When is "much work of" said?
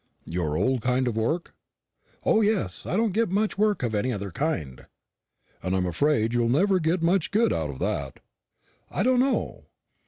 3.29-3.93